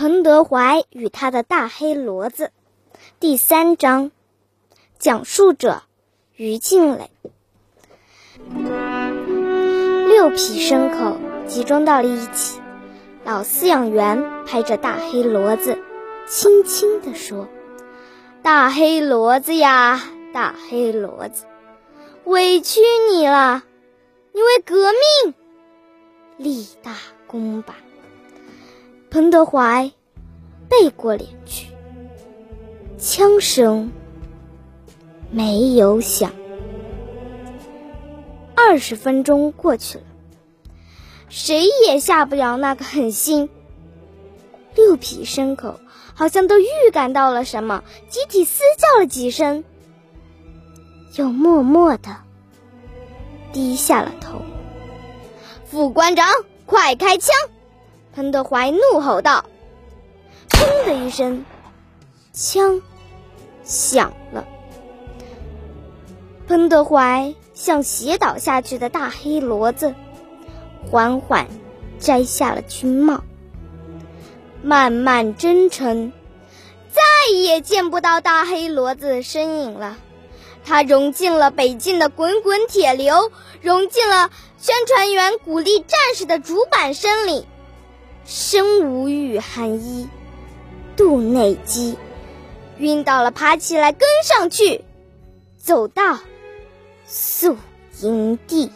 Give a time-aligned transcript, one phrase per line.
[0.00, 2.52] 彭德怀与他的大黑骡子，
[3.18, 4.10] 第三章，
[4.98, 5.82] 讲述者
[6.34, 7.10] 于静蕾。
[10.08, 12.62] 六匹牲口集中到了一起，
[13.26, 15.78] 老饲养员拍着大黑骡子，
[16.26, 17.46] 轻轻地说
[18.40, 21.44] ：“大黑骡子呀，大黑骡子，
[22.24, 22.80] 委屈
[23.12, 23.64] 你了，
[24.32, 25.34] 你为革命
[26.38, 26.94] 立大
[27.26, 27.76] 功吧。”
[29.10, 29.90] 彭德怀
[30.68, 31.66] 背过脸去，
[32.96, 33.90] 枪声
[35.32, 36.32] 没有响。
[38.54, 40.04] 二十分钟过去了，
[41.28, 43.50] 谁也下不了那个狠心。
[44.76, 45.80] 六匹牲口
[46.14, 49.64] 好像都预感到了什么，集体嘶叫了几声，
[51.16, 52.16] 又默默的
[53.52, 54.40] 低下了头。
[55.64, 56.28] 副官长，
[56.64, 57.34] 快开枪！
[58.20, 59.46] 彭德怀怒吼道
[60.52, 61.46] ：“砰的一声，
[62.34, 62.82] 枪
[63.64, 64.46] 响了。
[66.46, 69.94] 彭德怀向斜倒下去的大黑骡子
[70.90, 71.48] 缓缓
[71.98, 73.24] 摘下了军帽，
[74.62, 76.12] 漫漫征程，
[76.92, 79.96] 再也见不到大黑骡子的身影了。
[80.62, 87.46] 它融进了北境的滚滚铁流，融进了宣传员鼓励战士的主板声里。
[88.24, 90.08] 身无御寒衣，
[90.96, 91.96] 肚内饥，
[92.78, 94.84] 晕倒了，爬起来，跟上去，
[95.56, 96.18] 走到
[97.06, 97.56] 宿
[98.00, 98.70] 营地。